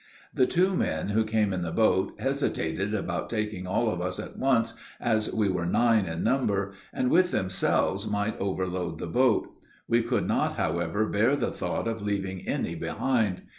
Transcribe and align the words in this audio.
The 0.33 0.47
two 0.47 0.75
men, 0.75 1.09
who 1.09 1.23
came 1.23 1.53
in 1.53 1.61
the 1.61 1.69
boat, 1.71 2.15
hesitated 2.19 2.95
about 2.95 3.29
taking 3.29 3.67
all 3.67 3.87
of 3.87 4.01
us 4.01 4.19
at 4.19 4.35
once, 4.35 4.73
as 4.99 5.31
we 5.31 5.47
were 5.47 5.67
nine 5.67 6.05
in 6.07 6.23
number, 6.23 6.73
and 6.91 7.11
with 7.11 7.29
themselves 7.29 8.07
might 8.07 8.35
overload 8.39 8.97
the 8.97 9.05
boat. 9.05 9.47
We 9.87 10.01
could 10.01 10.27
not, 10.27 10.55
however, 10.55 11.05
bear 11.05 11.35
the 11.35 11.51
thought 11.51 11.87
of 11.87 12.01
leaving 12.01 12.47
any 12.47 12.73
behind. 12.73 13.43